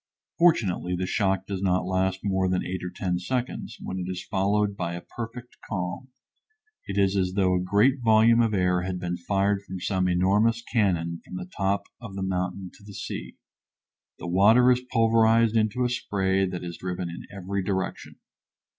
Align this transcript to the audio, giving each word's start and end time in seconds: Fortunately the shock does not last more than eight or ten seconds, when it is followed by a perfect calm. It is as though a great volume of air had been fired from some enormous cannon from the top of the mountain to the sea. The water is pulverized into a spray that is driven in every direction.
Fortunately 0.39 0.95
the 0.95 1.05
shock 1.05 1.45
does 1.45 1.61
not 1.61 1.85
last 1.85 2.21
more 2.23 2.49
than 2.49 2.65
eight 2.65 2.81
or 2.83 2.89
ten 2.89 3.19
seconds, 3.19 3.77
when 3.79 3.99
it 3.99 4.09
is 4.09 4.25
followed 4.25 4.75
by 4.75 4.95
a 4.95 5.01
perfect 5.01 5.57
calm. 5.69 6.07
It 6.87 6.97
is 6.97 7.15
as 7.15 7.33
though 7.33 7.53
a 7.53 7.61
great 7.61 7.99
volume 8.03 8.41
of 8.41 8.55
air 8.55 8.81
had 8.81 8.99
been 8.99 9.15
fired 9.15 9.61
from 9.61 9.79
some 9.79 10.07
enormous 10.07 10.63
cannon 10.63 11.21
from 11.23 11.35
the 11.35 11.47
top 11.55 11.85
of 12.01 12.15
the 12.15 12.23
mountain 12.23 12.71
to 12.79 12.83
the 12.83 12.95
sea. 12.95 13.37
The 14.17 14.25
water 14.25 14.71
is 14.71 14.81
pulverized 14.91 15.55
into 15.55 15.83
a 15.85 15.89
spray 15.91 16.47
that 16.47 16.63
is 16.63 16.77
driven 16.79 17.07
in 17.07 17.27
every 17.31 17.61
direction. 17.61 18.15